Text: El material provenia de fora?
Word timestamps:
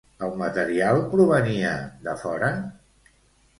El 0.27 0.31
material 0.37 1.01
provenia 1.11 1.75
de 2.09 2.17
fora? 2.25 2.51